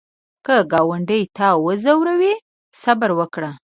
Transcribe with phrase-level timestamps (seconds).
[0.45, 2.33] که ګاونډي تا وځوروي،
[2.81, 3.51] صبر وکړه